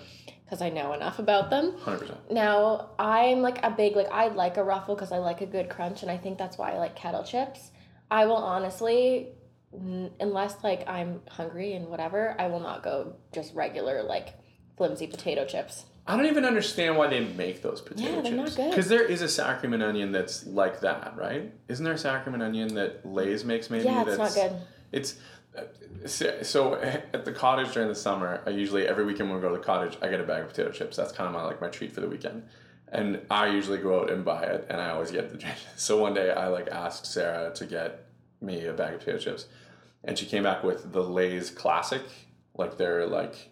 [0.52, 1.78] because I know enough about them.
[1.78, 2.30] hundred percent.
[2.30, 5.70] Now I'm like a big like I like a ruffle because I like a good
[5.70, 7.70] crunch and I think that's why I like kettle chips.
[8.10, 9.28] I will honestly,
[9.72, 14.34] n- unless like I'm hungry and whatever, I will not go just regular like
[14.76, 15.86] flimsy potato chips.
[16.06, 18.56] I don't even understand why they make those potato Yeah, they're not chips.
[18.56, 18.70] good.
[18.70, 21.50] Because there is a and onion that's like that, right?
[21.68, 21.98] Isn't there a
[22.34, 23.84] and onion that Lay's makes maybe?
[23.86, 24.60] yeah, it's that's, not good.
[24.90, 25.14] It's
[26.06, 26.74] so
[27.12, 28.42] at the cottage during the summer.
[28.46, 30.48] I usually every weekend when we go to the cottage, I get a bag of
[30.48, 30.96] potato chips.
[30.96, 32.44] That's kind of my like my treat for the weekend.
[32.88, 35.56] And I usually go out and buy it, and I always get the drink.
[35.76, 38.04] So one day I like asked Sarah to get
[38.40, 39.46] me a bag of potato chips,
[40.04, 42.02] and she came back with the Lay's classic,
[42.54, 43.50] like they're like,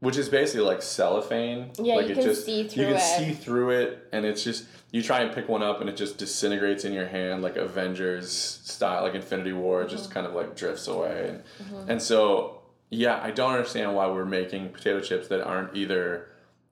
[0.00, 1.70] which is basically like cellophane.
[1.78, 3.00] Yeah, like you it can just, see You can it.
[3.00, 6.18] see through it, and it's just you try and pick one up, and it just
[6.18, 9.80] disintegrates in your hand like Avengers style, like Infinity War.
[9.80, 9.90] Mm-hmm.
[9.90, 14.24] just kind of like drifts away, and and so yeah, I don't understand why we're
[14.24, 16.28] making potato chips that aren't either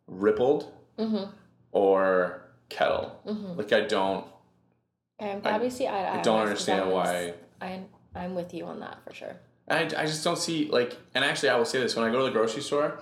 [0.07, 1.31] rippled Mm-hmm.
[1.73, 3.21] or kettle.
[3.57, 4.25] Like I don't,
[5.21, 6.19] I'm glad we see eye to eye.
[6.19, 7.35] I don't this, 'cause that understand why.
[7.61, 7.81] I
[8.15, 9.37] I'm with you on that for sure.
[9.69, 12.19] I, I just don't see like and actually I will say this when I go
[12.19, 12.99] to the grocery store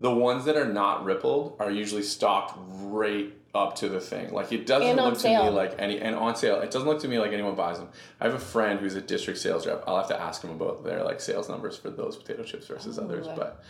[0.00, 4.50] the ones that are not rippled are usually stocked right up to the thing like
[4.50, 7.18] it doesn't look to me like any and on sale it doesn't look to me
[7.18, 7.88] like anyone buys them
[8.18, 10.84] I have a friend who's a district sales rep I'll have to ask him about
[10.84, 13.34] their like sales numbers for those potato chips versus others Ooh.
[13.36, 13.62] but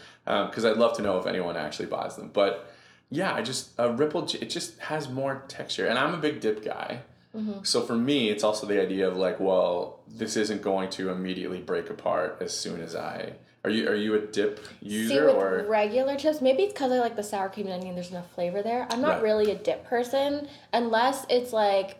[0.50, 2.72] because I'd love to know if anyone actually buys them but
[3.10, 6.40] yeah I just a rippled ch- it just has more texture and I'm a big
[6.40, 7.00] dip guy
[7.34, 7.62] Mm-hmm.
[7.62, 11.60] so for me, it's also the idea of like, well, this isn't going to immediately
[11.60, 13.32] break apart as soon as I.
[13.64, 16.90] Are you are you a dip user See, with or regular chips, maybe it's because
[16.90, 17.94] I like the sour cream and onion.
[17.94, 18.88] There's enough flavor there.
[18.90, 19.22] I'm not Right.
[19.22, 21.96] really a dip person unless it's like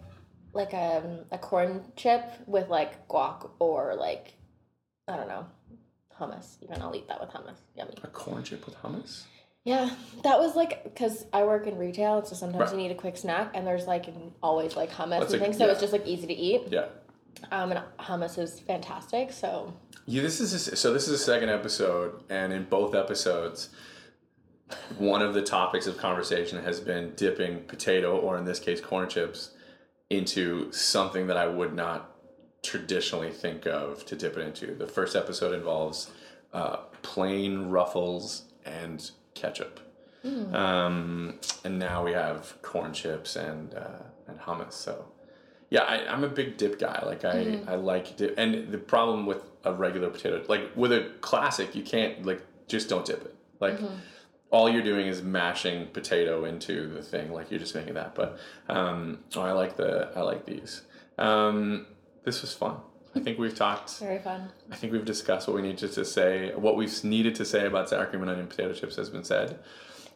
[0.52, 4.34] like a a corn chip with like guac or like
[5.06, 5.46] I don't know
[6.18, 6.56] hummus.
[6.62, 7.58] Even I'll eat that with hummus.
[7.76, 7.94] Yummy.
[8.02, 9.22] a corn chip with hummus?
[9.64, 9.90] Yeah,
[10.24, 12.70] that was like because I work in retail, so sometimes Right.
[12.72, 14.06] you need a quick snack, and there's like
[14.42, 15.70] always like hummus That's and things, so yeah.
[15.72, 16.62] it's just like easy to eat.
[16.70, 16.86] Yeah.
[17.50, 19.32] Um, and hummus is fantastic.
[19.32, 19.74] So
[20.06, 20.92] Yeah, this is a, so.
[20.92, 23.70] This is a second episode, and in both episodes,
[24.98, 29.08] one of the topics of conversation has been dipping potato, or in this case, corn
[29.08, 29.50] chips,
[30.10, 32.10] into something that I would not
[32.62, 34.74] traditionally think of to dip it into.
[34.74, 36.10] The first episode involves
[36.52, 39.80] uh, plain ruffles and ketchup,
[40.52, 44.72] um, and now we have corn chips and uh, and hummus.
[44.74, 45.06] So.
[45.72, 47.02] Yeah, I, I'm a big dip guy.
[47.06, 51.10] Like I, I like dip, and the problem with a regular potato, like with a
[51.22, 53.34] classic, you can't like just don't dip it.
[53.58, 53.80] Like
[54.50, 57.32] all you're doing is mashing potato into the thing.
[57.32, 58.14] Like you're just making that.
[58.14, 60.82] But um, oh, I like the I like these.
[61.16, 61.86] Um,
[62.22, 62.76] this was fun.
[63.16, 63.98] I think we've talked.
[63.98, 64.50] very fun.
[64.70, 66.52] I think we've discussed what we needed to say.
[66.54, 69.58] What we've needed to say about sour cream and onion potato chips has been said.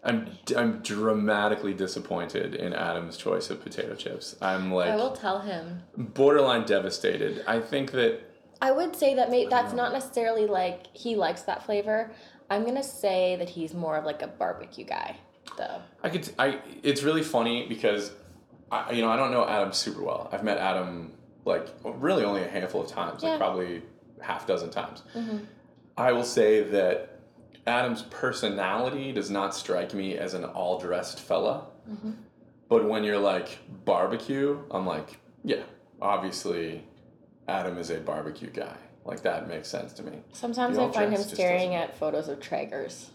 [0.04, 4.36] I'm I'm dramatically disappointed in Adam's choice of potato chips.
[4.40, 5.82] I'm like I will tell him.
[5.96, 7.44] borderline devastated.
[7.46, 8.20] I think that
[8.62, 12.10] I would say that may, that's not necessarily like he likes that flavor.
[12.48, 15.16] I'm gonna say that he's more of like a barbecue guy,
[15.58, 15.82] though.
[16.02, 16.30] I could.
[16.38, 16.60] I.
[16.82, 18.12] It's really funny because,
[18.70, 20.28] I, you know, I don't know Adam super well.
[20.32, 21.12] I've met Adam
[21.44, 23.30] like really only a handful of times, Yeah.
[23.30, 23.82] like probably
[24.22, 25.02] half dozen times.
[25.14, 25.38] Mm-hmm.
[25.96, 27.15] I will say that
[27.66, 31.66] Adam's personality does not strike me as an all dressed fella.
[31.90, 32.12] Mm-hmm.
[32.68, 35.62] But when you're like barbecue, I'm like, yeah,
[36.00, 36.84] obviously
[37.48, 38.76] Adam is a barbecue guy.
[39.04, 40.18] Like that makes sense to me.
[40.32, 43.10] Sometimes I find him staring at photos of Traegers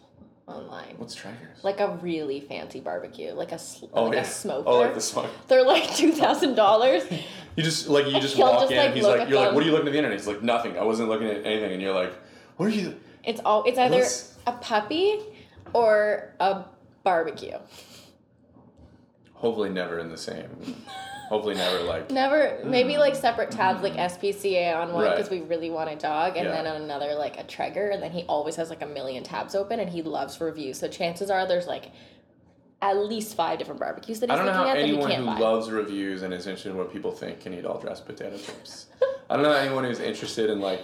[0.47, 0.95] online.
[0.97, 1.63] What's Traegers?
[1.63, 4.21] Like a really fancy barbecue, like a sl- oh like yeah.
[4.21, 4.69] a smoker.
[4.69, 5.29] Oh, like the smoke.
[5.47, 7.03] They're like two thousand dollars.
[7.57, 8.77] You just like you just he'll walk just, in.
[8.77, 9.55] like, he's like, you're like, them.
[9.55, 10.17] what are you looking at the internet?
[10.17, 10.77] He's like, nothing.
[10.77, 11.73] I wasn't looking at anything.
[11.73, 12.13] And you're like,
[12.55, 12.97] what are you?
[13.23, 13.63] It's all.
[13.63, 14.05] It's either
[14.47, 15.19] a puppy
[15.73, 16.65] or a
[17.03, 17.57] barbecue.
[19.33, 20.49] Hopefully never in the same.
[21.29, 22.11] Hopefully never like.
[22.11, 23.21] Never, maybe like mm.
[23.21, 25.15] separate tabs, like SPCA on one Right.
[25.15, 26.51] because we really want a dog, and Yeah.
[26.61, 29.55] then on another like a Traeger, and then he always has like a million tabs
[29.55, 30.77] open, and he loves reviews.
[30.77, 31.91] So chances are there's like
[32.81, 34.91] at least five different barbecues that I he's don't know looking how at that he
[34.91, 35.39] anyone can't who buy.
[35.39, 38.87] loves reviews and is interested in what people think can eat all dressed potato chips.
[39.29, 40.81] I don't know anyone who's interested in like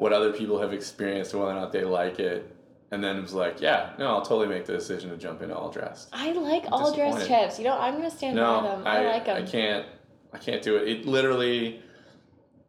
[0.00, 2.56] what other people have experienced and whether or not they like it,
[2.90, 5.54] and then it was like, yeah, no, I'll totally make the decision to jump into
[5.54, 6.08] all dressed.
[6.10, 7.58] I like all dressed chips.
[7.58, 8.86] You know, I'm gonna stand by them.
[8.86, 9.36] I, I, like them.
[9.36, 9.86] I can't.
[10.32, 10.88] I can't do it.
[10.88, 11.82] It literally,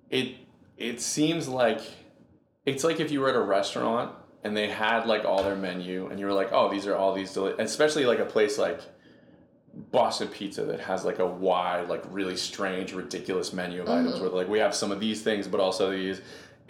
[0.10, 0.36] it
[0.76, 1.80] it seems like
[2.66, 4.14] it's like if you were at a restaurant
[4.44, 7.14] and they had like all their menu and you were like, oh, these are all
[7.14, 8.82] these, deli-, especially like a place like
[9.74, 14.24] Boston Pizza that has like a wide, like really strange, ridiculous menu of items mm-hmm.
[14.24, 16.20] where like we have some of these things, but also these.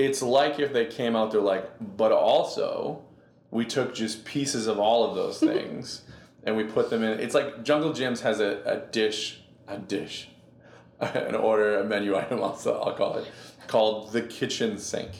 [0.06, 3.04] It's like if they came out, they're like, but also
[3.52, 6.04] we took just pieces of all of those things
[6.44, 7.20] and we put them in.
[7.20, 10.30] It's like Jungle Jim's has a, a dish, a dish,
[11.00, 13.28] an order, a menu item, also, I'll call it,
[13.68, 15.12] called the kitchen sink.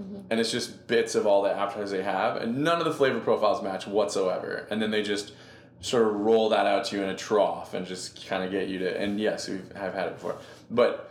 [0.00, 0.20] Mm-hmm.
[0.28, 3.20] And it's just bits of all the appetizers they have, and none of the flavor
[3.20, 4.66] profiles match whatsoever.
[4.70, 5.32] And then they just
[5.80, 8.68] sort of roll that out to you in a trough and just kind of get
[8.68, 9.00] you to.
[9.00, 10.36] And yes, we have had it before,
[10.70, 11.05] but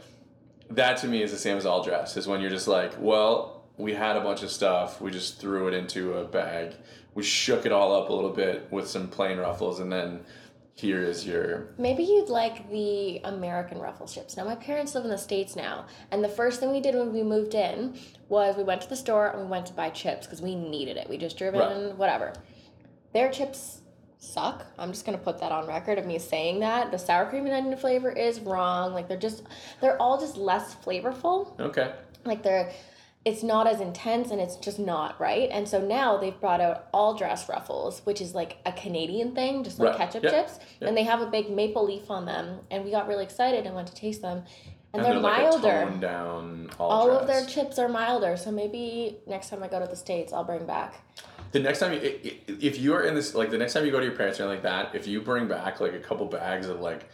[0.71, 2.17] that to me is the same as all dress.
[2.17, 5.67] Is when you're just like, well, we had a bunch of stuff, we just threw
[5.67, 6.73] it into a bag,
[7.13, 10.21] we shook it all up a little bit with some plain ruffles, and then
[10.75, 14.35] here is your Maybe you'd like the American ruffle chips.
[14.35, 17.13] Now, my parents live in the States now, and the first thing we did when
[17.13, 17.97] we moved in
[18.27, 20.97] was we went to the store and we went to buy chips because we needed
[20.97, 21.09] it.
[21.09, 21.71] We just drove Right.
[21.71, 22.33] in, whatever.
[23.13, 23.81] Their chips
[24.25, 24.65] suck.
[24.79, 26.91] I'm just gonna put that on record of me saying that.
[26.91, 28.93] The sour cream and onion flavor is wrong.
[28.93, 29.43] Like they're just,
[29.81, 31.59] they're all just less flavorful.
[31.59, 31.93] okay.
[32.25, 32.71] Like they're,
[33.23, 35.49] it's not as intense and it's just not right.
[35.51, 39.63] And so now they've brought out all dress ruffles, which is like a Canadian thing,
[39.63, 39.97] just like Right.
[39.97, 40.31] ketchup Yep.
[40.33, 40.59] chips.
[40.79, 40.87] Yep.
[40.89, 42.59] And they have a big maple leaf on them.
[42.69, 44.43] And we got really excited and went to taste them.
[44.93, 45.85] And, And they're, they're like milder.
[45.89, 48.37] toned down all, all of their chips are milder.
[48.37, 50.93] So maybe next time I go to the States, I'll bring back.
[51.55, 52.01] The next time, you,
[52.47, 54.43] if you are in this, like the next time you go to your parents or
[54.43, 57.07] anything like that, if you bring back like a couple bags of like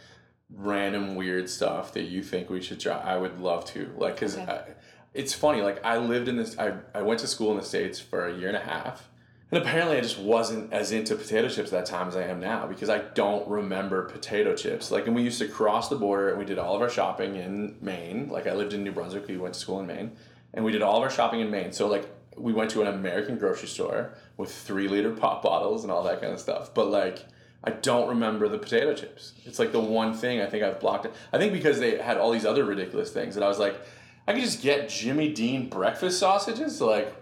[0.52, 3.94] random weird stuff that you think we should try, I would love to.
[3.96, 4.50] Like, cause Okay.
[4.50, 4.62] I,
[5.14, 5.62] it's funny.
[5.62, 6.58] Like, I lived in this.
[6.58, 9.08] I I went to school in the states for a year and a half,
[9.52, 12.40] and apparently I just wasn't as into potato chips at that time as I am
[12.40, 14.90] now because I don't remember potato chips.
[14.90, 17.36] Like, and we used to cross the border and we did all of our shopping
[17.36, 18.28] in Maine.
[18.28, 19.28] Like, I lived in New Brunswick.
[19.28, 20.16] We went to school in Maine,
[20.52, 21.70] and we did all of our shopping in Maine.
[21.70, 25.92] So like we went to an American grocery store with three liter pop bottles and
[25.92, 26.72] all that kind of stuff.
[26.74, 27.24] But like,
[27.64, 29.34] I don't remember the potato chips.
[29.44, 31.14] It's like the one thing I think I've blocked it.
[31.32, 33.76] I think because they had all these other ridiculous things that I was like,
[34.26, 36.80] I could just get Jimmy Dean breakfast sausages.
[36.80, 37.14] Like,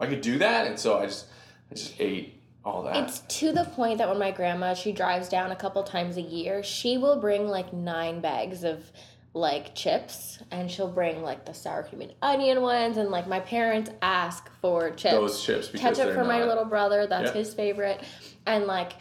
[0.00, 1.26] I could do that, and so I just,
[1.70, 2.96] I just ate all that.
[2.96, 6.22] It's to the point that when my grandma, she drives down a couple times a
[6.22, 8.90] year, she will bring like nine bags of
[9.34, 13.40] like chips and she'll bring like the sour cream and onion ones and like my
[13.40, 15.14] parents ask for chips.
[15.14, 17.38] Those chips because ketchup for my little brother that's Yeah.
[17.38, 18.00] his favorite
[18.46, 18.92] and like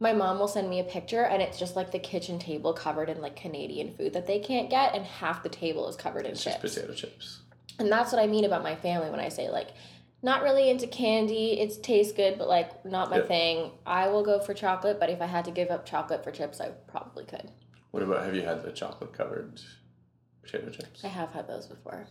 [0.00, 3.08] my mom will send me a picture and it's just like the kitchen table covered
[3.08, 6.32] in like canadian food that they can't get and half the table is covered in
[6.32, 7.40] It's chips potato chips.
[7.78, 9.68] and that's what i mean about my family when i say like
[10.22, 14.38] not really into candy it tastes good but like not my thing i will go
[14.38, 17.50] for chocolate but if i had to give up chocolate for chips i probably could
[17.90, 19.60] What about have you had the chocolate covered
[20.50, 21.04] potato chips?
[21.04, 22.06] i have had those before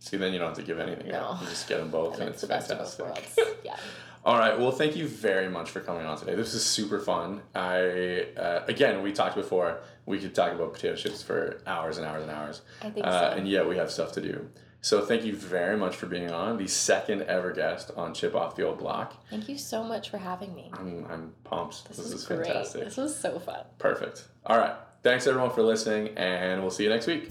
[0.00, 1.18] See, then you don't have to give anything No.
[1.18, 1.40] up.
[1.42, 3.58] You just get them both, and, and it's, it's the best of fantastic.
[3.64, 3.76] yeah
[4.24, 4.56] All right.
[4.56, 6.34] Well, thank you very much for coming on today.
[6.36, 7.42] This is super fun.
[7.54, 9.80] I uh, again, we talked before.
[10.06, 12.62] We could talk about potato chips for hours and hours and hours.
[12.80, 13.36] I think uh, so.
[13.38, 14.48] And yet we have stuff to do.
[14.80, 18.54] So thank you very much for being on, the second ever guest on Chip Off
[18.54, 19.14] the Old Block.
[19.28, 21.88] thank you so much for having me I'm, I'm pumped.
[21.88, 22.84] this, This, is, is, great fantastic.
[22.84, 24.28] this was so fun Perfect.
[24.46, 24.76] All right.
[25.04, 27.30] Thanks everyone for listening, and we'll see you next week.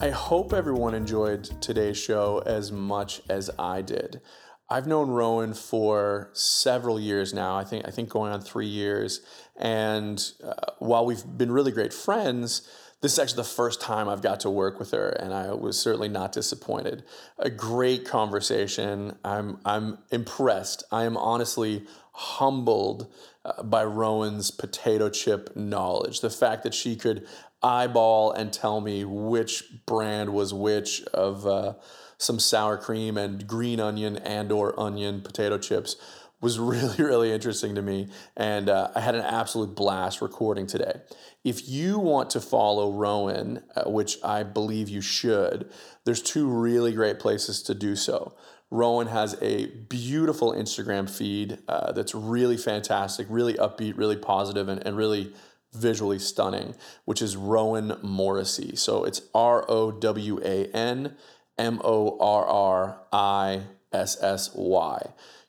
[0.00, 4.20] I hope everyone enjoyed today's show as much as I did.
[4.68, 7.56] I've known Rowan for several years now.
[7.56, 9.20] I think I think going on three years,
[9.56, 12.68] and uh, while we've been really great friends,
[13.02, 15.78] this is actually the first time I've got to work with her, and I was
[15.78, 17.04] certainly not disappointed.
[17.38, 19.16] A great conversation.
[19.24, 20.82] I'm I'm impressed.
[20.90, 21.86] I am honestly
[22.20, 23.10] humbled
[23.46, 26.20] uh, by Rowan's potato chip knowledge.
[26.20, 27.26] The fact that she could
[27.62, 31.74] eyeball and tell me which brand was which of uh,
[32.18, 35.96] some sour cream and green onion and or onion potato chips
[36.42, 38.08] was really really interesting to me.
[38.36, 41.00] And uh, i had an absolute blast recording today.
[41.42, 45.70] If you want to follow rowan uh, which i believe you should
[46.04, 48.34] there's two really great places to do so
[48.70, 54.86] rowan has a beautiful instagram feed uh, that's really fantastic really upbeat really positive and,
[54.86, 55.32] and really
[55.72, 61.14] visually stunning which is rowan morrissey so it's r-o-w-a-n
[61.58, 63.00] m-o-r-r-i-s-s-y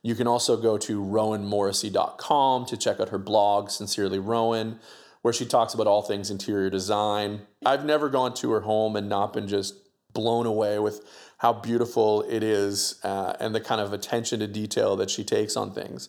[0.03, 4.79] you can also go to rowanmorrissey.com to check out her blog, Sincerely Rowan,
[5.21, 7.41] where she talks about all things interior design.
[7.65, 9.75] I've never gone to her home and not been just
[10.12, 11.05] blown away with
[11.41, 15.58] how beautiful it is uh, and the kind of attention to detail that she takes
[15.58, 16.08] on things.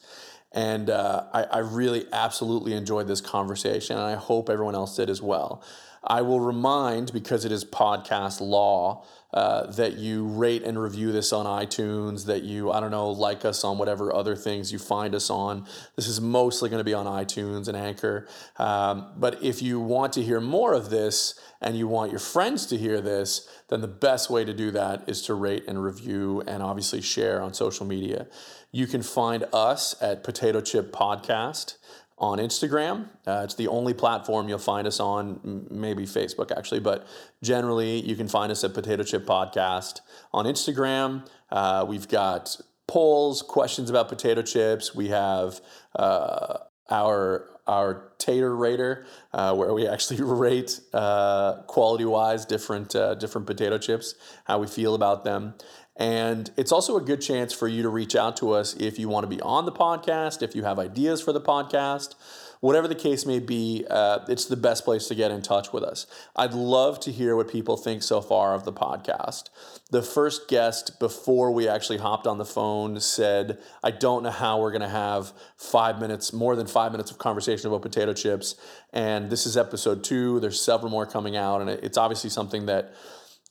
[0.53, 5.09] And uh, I, I really absolutely enjoyed this conversation, and I hope everyone else did
[5.09, 5.63] as well.
[6.05, 11.33] I will remind, because it is podcast law, uh, that you rate and review this
[11.33, 15.15] on iTunes, that you, I don't know, like us on whatever other things you find
[15.15, 15.67] us on.
[15.97, 18.27] This is mostly going to be on iTunes and Anchor.
[18.59, 22.67] Um, but if you want to hear more of this and you want your friends
[22.67, 26.43] to hear this, then the best way to do that is to rate and review
[26.47, 28.27] and obviously share on social media.
[28.71, 31.77] You can find us at Potato Chip Podcast
[32.23, 33.09] on Instagram.
[33.27, 37.05] Uh, it's the only platform you'll find us on, maybe Facebook actually, but
[37.43, 40.01] generally you can find us at Potato Chip Podcast
[40.33, 41.29] on Instagram.
[41.51, 42.57] Uh, we've got
[42.87, 44.95] polls, questions about potato chips.
[44.95, 45.61] We have
[45.97, 46.59] uh,
[46.89, 53.49] our our tater rater, uh, where we actually rate uh, quality wise different uh, different
[53.49, 55.55] potato chips, how we feel about them.
[55.97, 59.09] And it's also a good chance for you to reach out to us if you
[59.09, 62.15] want to be on the podcast, if you have ideas for the podcast,
[62.61, 65.83] whatever the case may be, uh, it's the best place to get in touch with
[65.83, 66.07] us.
[66.35, 69.51] I'd love to hear what people think so far of the podcast.
[69.91, 74.61] The first guest, before we actually hopped on the phone, said, I don't know how
[74.61, 78.55] we're going to have five minutes, more than five minutes of conversation about potato chips.
[78.93, 80.39] And this is episode two.
[80.39, 81.61] There's several more coming out.
[81.61, 82.95] And it's obviously something that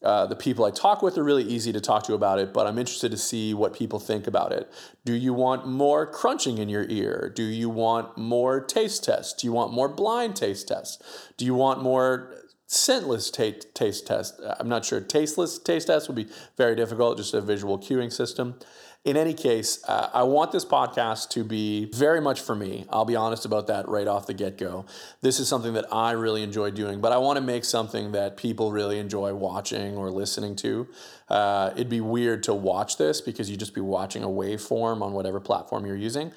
[0.03, 2.65] uh, the people I talk with are really easy to talk to about it, but
[2.65, 4.71] I'm interested to see what people think about it.
[5.05, 7.31] Do you want more crunching in your ear?
[7.33, 9.33] Do you want more taste tests?
[9.33, 10.97] Do you want more blind taste tests?
[11.37, 12.33] Do you want more
[12.67, 14.39] scentless t- taste tests?
[14.59, 15.01] I'm not sure.
[15.01, 18.55] Tasteless taste tests would be very difficult, just a visual cueing system.
[19.03, 22.85] In any case, uh, I want this podcast to be very much for me.
[22.91, 24.85] I'll be honest about that right off the get go.
[25.21, 28.37] This is something that I really enjoy doing, but I want to make something that
[28.37, 30.87] people really enjoy watching or listening to.
[31.29, 35.13] Uh, it'd be weird to watch this because you'd just be watching a waveform on
[35.13, 36.31] whatever platform you're using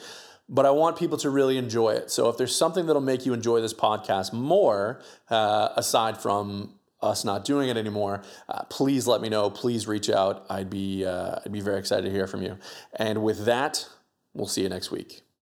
[0.47, 2.11] but I want people to really enjoy it.
[2.11, 5.01] So if there's something that'll make you enjoy this podcast more,
[5.31, 9.51] uh, aside from us not doing it anymore, uh, please let me know.
[9.51, 10.47] Please reach out.
[10.49, 12.59] I'd be uh, I'd be very excited to hear from you.
[12.97, 13.89] And with that,
[14.33, 15.24] we'll see you next week.